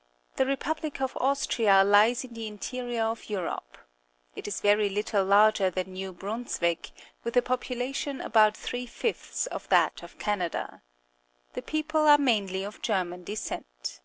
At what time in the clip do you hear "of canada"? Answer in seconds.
10.02-10.82